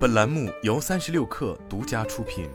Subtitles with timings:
[0.00, 2.48] 本栏目由三十六氪独家出品。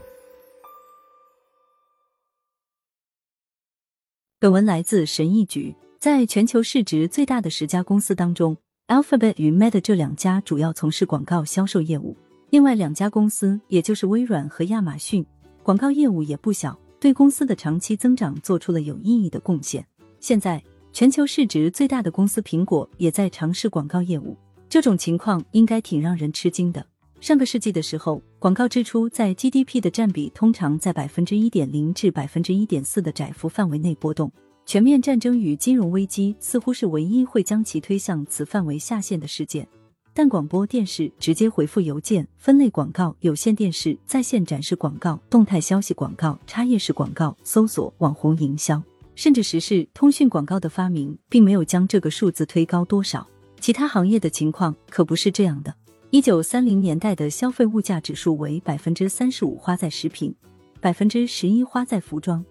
[4.39, 5.75] 本文来自神译局。
[5.99, 8.57] 在全球市值最大的十家公司当中
[8.87, 12.17] ，Alphabet 与 Meta 这两家主要从事广告销售业务。
[12.49, 15.23] 另外两家公司，也就是微软和亚马逊，
[15.61, 19.85] 广告业务也不小，对公司的长期增长做出了有意义的贡献。
[20.19, 24.35] 现在，全球市值最大的公司苹果也在尝试广告业务。
[24.67, 26.83] 这种情况应该挺让人吃惊的。
[27.25, 34.31] 上个世纪的时候，广告支出在 GDP 的占比通常在百分之一点零至百分之一点四的窄幅范围内波动。
[34.63, 39.67] 全面战争与金融危机似乎是唯一会将其推向此范围下限的事件。
[40.13, 48.79] 但广播电视、直接回复邮件、分类广告、有线电视、在线展示广告、动态消息广告、插页式广告、搜索、网红营销，
[49.15, 53.27] 甚至时事通讯广告的发明，并没有将这个数字推高多少。
[53.59, 55.73] 其他行业的情况可不是这样的。
[56.15, 60.33] 一九三零年代的消费物价指数为百分之三十五花在食品，
[60.79, 62.41] 百分之十一花在服装，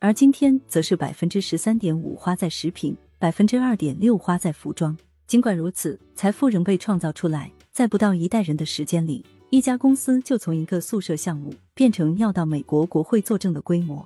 [0.00, 4.98] 而今天则是百分之十三点五花在食品，百分之二点六花在服装。
[5.28, 14.04] 尽管如此，财富仍被创造出来，在不到一代人的时间里，一家公司就从一个宿舍项目变成要到美国国会作证的规模。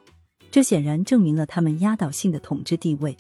[0.50, 3.16] 这显然证明了他们压倒性的统治地位。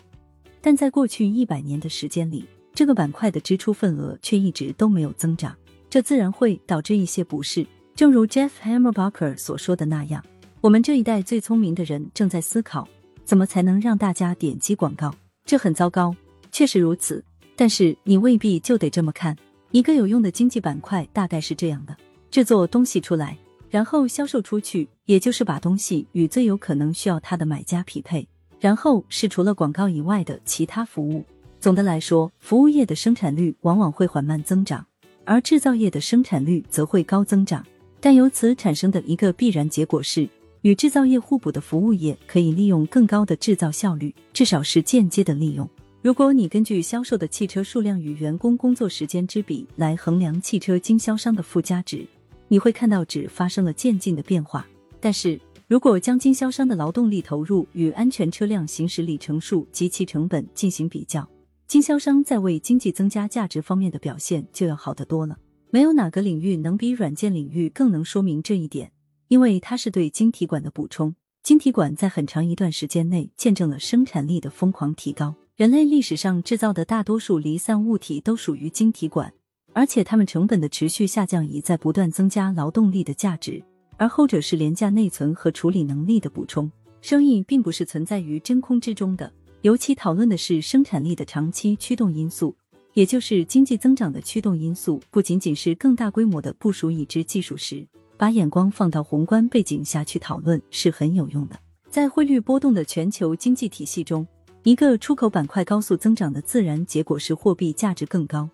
[0.60, 5.56] 但在过去一百年的时间里，这个板块的支出份额却一直都没有增长，
[5.88, 7.66] 这自然会导致一些不适。
[7.94, 10.24] 正如 Jeff Hammerbacher 所说的那样，
[10.60, 12.86] 我们这一代最聪明的人正在思考
[13.24, 15.14] 怎么才能让大家点击广告。
[15.44, 16.14] 这很糟糕，
[16.50, 17.24] 确实如此。
[17.54, 19.34] 但是你未必就得这么看。
[19.70, 21.96] 一个有用的经济板块大概是这样的：
[22.30, 23.36] 制作东西出来，
[23.70, 28.26] 然后销售出去，也就是把东西与最有可能需要它的买家匹配，
[28.60, 31.24] 然后是除了广告以外的其他服务。
[31.58, 34.86] 总的来说，服务业的生产率往往会缓慢增长，
[35.26, 37.62] 而制造业的生产率则会高增长。
[38.00, 40.28] 但由此产生的一个必然结果是，
[40.62, 45.68] 与制造业互补的服务业可以利用更高的制造效率，至少是间接的利用。
[46.02, 52.06] 如果你根据销售的汽车数量与员工工作时间之比来衡量汽车经销商的附加值，
[52.46, 54.64] 你会看到值发生了渐进的变化。
[55.00, 61.28] 但是如果将经销商的劳动力投入与安全车辆行驶里程数及其成本进行比较，
[61.66, 65.36] 经销商在为经济增加价值方面的表现就要好得多了。
[65.70, 68.92] 没有哪个领域能比软件领域更能说明这一点，
[69.26, 71.16] 因为它是对晶体管的补充。
[71.42, 75.34] 晶体管在很长一段时间内见证了生产力的疯狂提高。
[75.56, 79.32] 人类历史上制造的大多数离散物体都属于晶体管，
[79.72, 83.60] 而且它们成本的持续下降已在不断增加劳动力的价值，
[83.96, 86.70] 而后者是廉价内存和处理能力的补充。
[87.00, 89.32] 生意并不是存在于真空之中的。
[89.66, 92.54] 尤其讨论的是生产力的长期驱动因素，
[92.94, 97.84] 也就是经济增长的驱动因素，不仅仅是更大规模的部署已知技术时，
[98.16, 101.58] 把眼光放到宏观背景下去讨论是很有用的。
[101.90, 104.24] 在汇率波动的全球经济体系中，
[104.62, 108.48] 一个出口板块高速增长的自然结果是货币价值更高，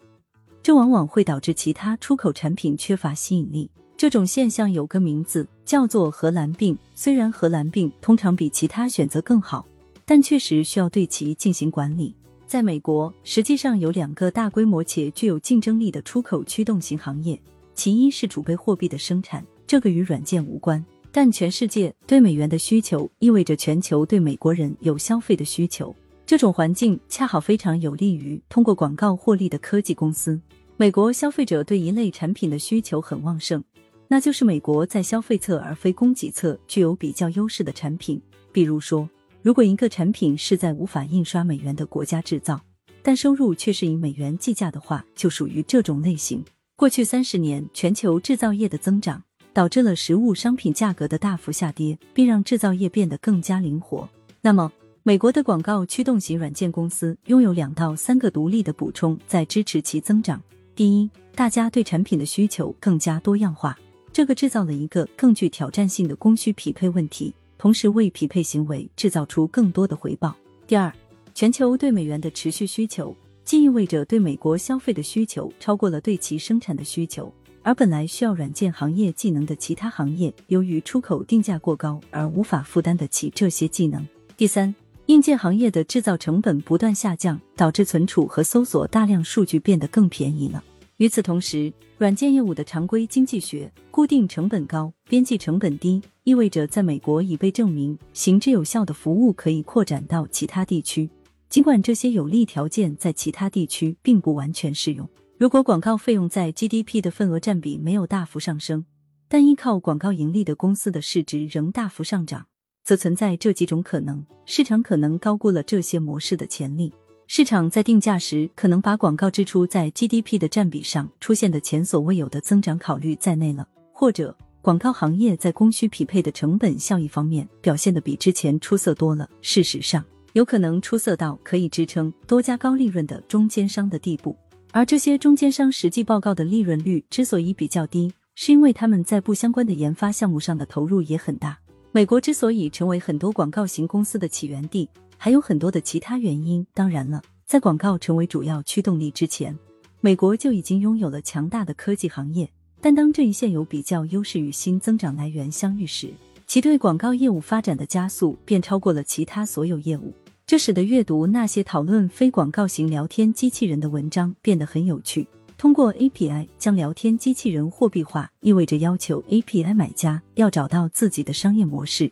[0.62, 3.70] 这往往会导致其他出口产品缺乏吸引力。
[3.98, 6.74] 这种现象有个名字，叫做荷兰病。
[6.94, 9.66] 虽然荷兰病通常比其他选择更好。
[10.12, 12.14] 但确实需要对其进行管理。
[12.46, 17.40] 在美国，实际上有两个大规模且具有竞争力的出口驱动型行业，
[17.74, 20.84] 其一是储备货币的生产，这个与软件无关。
[21.10, 25.96] 但全世界对美元的需求意味着全球对美国人有消费的需求，
[26.26, 30.38] 这种环境恰好非常有利于通过广告获利的科技公司。
[30.76, 33.64] 美国消费者对一类产品的需求很旺盛，
[34.08, 38.20] 那就是美国在消费侧而非供给侧具有比较优势的产品，
[38.52, 39.08] 比如说。
[39.42, 42.60] 如果一个产品是在无法印刷美元的国家制造，
[43.03, 46.44] 但收入却是以美元计价的话，就属于这种类型。
[46.76, 49.20] 过去三十年，全球制造业的增长
[49.52, 54.08] 导致了实物商品价格的大幅下跌，并让制造业变得更加灵活。
[54.41, 54.70] 那么，
[55.02, 60.41] 美国的广告驱动型软件公司拥有两到三个独立的补充在支持其增长。
[60.76, 63.76] 第一，大家对产品的需求更加多样化，
[64.12, 67.34] 这个制造了一个更具挑战性的供需匹配问题。
[67.62, 70.35] 同时为匹配行为制造出更多的回报。
[70.67, 70.93] 第二，
[71.32, 73.14] 全球对美元的持续需求，
[73.44, 77.32] 既意味着对美国消费的需求超过了对其生产的需求，
[77.62, 84.05] 而本来需要软件行业技能的其他行业，由于出口定价过高而无法负担得起这些技能。
[84.37, 84.75] 第三，
[85.06, 90.64] 硬件行业的制造成本不断下降，导致存储和搜索大量数据变得更便宜了。
[90.98, 101.10] 与此同时，软件业务的常规经济学，固定成本高，边际成本低，意味着在美国已被证明行之有效的服务可以扩展到其他地区，
[101.48, 105.08] 尽管这些有利条件在其他地区并不完全适用。
[105.38, 108.84] 如果广告费用在 GDP 的份额占比没有大幅上升，
[109.28, 112.46] 但依靠广告盈利的公司的市值仍大幅上涨，
[112.84, 116.92] 则存在这几种可能：市场可能高估了这些模式的潜力。
[117.26, 129.28] 市场在定价时，可能把广告支出在 GDP 的占比上出现的前所未有的增长考虑在内了，或者广告行业在供需匹配的成本效益方面表现的比之前出色多了。
[129.40, 130.04] 事实上，
[130.34, 134.36] 有可能出色到可以支撑多家高利润的中间商的地步。
[134.72, 141.58] 而这些中间商实际报告的利润率之所以比较低，是因为他们在不相关的研发项目上的投入也很大。
[141.92, 144.88] 美国之所以成为很多广告型公司的起源地。
[145.24, 146.66] 还有很多的其他原因。
[146.74, 149.56] 当然了，在广告成为主要驱动力之前，
[150.00, 152.50] 美国就已经拥有了强大的科技行业。
[152.80, 156.12] 但当这一现有比较优势与新增长来源相遇时，
[156.48, 160.12] 其对广告业务发展的加速便超过了其他所有业务。
[160.44, 165.25] 这使得阅读那些讨论非广告型聊天机器人的文章变得很有趣。
[165.56, 172.10] 通过 API 将聊天机器人货币化，意味着要求 API 买家要找到自己的商业模式。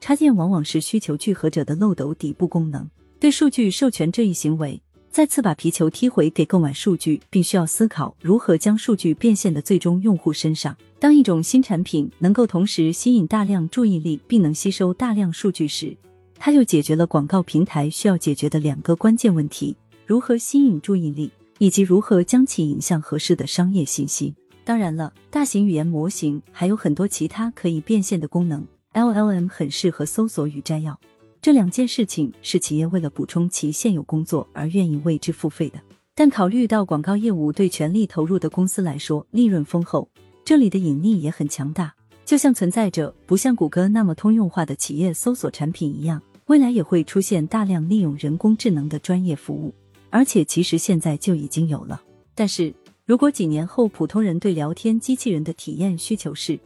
[0.00, 2.88] 插件往往是需求聚合者的漏斗底部功能。
[3.18, 4.80] 对数据授权这一行为，
[5.10, 10.76] 再次把皮球踢回给购买数据，并需要思考如何将数据变现的最终用户身上。
[10.98, 15.96] 当一种新产品能够同时吸引大量注意力，并能吸收大量数据时，
[16.36, 19.76] 它又解决了广告平台需要解决的两个关键问题：
[20.06, 24.34] 如何吸引注意力，以及如何将其引向合适的商业信息。
[24.64, 28.66] 当然了，大型语言模型还有很多其他可以变现的功能。
[28.92, 30.98] LLM 很适合搜索与摘要，
[31.40, 35.78] 这两件事情是企业为了补充其现有工作而愿意为之付费的。
[36.12, 40.08] 但考虑到广告业务对全力投入的公司来说利润丰厚，
[40.44, 41.94] 这里的引力也很强大。
[42.24, 49.72] 就像存在着不像谷歌那么通用化的企业搜索产品一样，未来也会出现大量利用人工智能的专业服务，
[50.10, 52.02] 而且其实现在就已经有了。
[52.34, 52.74] 但是
[53.06, 56.58] 如果几年后普通人对聊天机器人的体验需求是，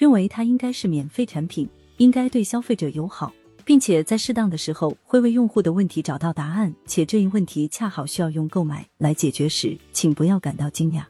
[0.00, 1.68] 认为它应该是免费产品，
[1.98, 3.30] 应该对消费者友好，
[3.66, 11.02] 并且在适当的时候会为用户的问题找到答案，且这一问题恰好需要用购买来解决时，请不要感到惊讶。